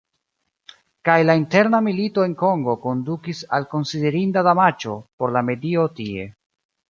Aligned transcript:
Kaj 1.07 1.17
la 1.25 1.33
interna 1.39 1.81
milito 1.87 2.23
en 2.29 2.33
Kongo 2.39 2.73
kondukis 2.87 3.43
al 3.57 3.69
konsiderinda 3.75 4.45
damaĝo 4.49 4.95
por 5.21 5.35
la 5.39 5.47
medio 5.51 5.85
tie. 6.01 6.27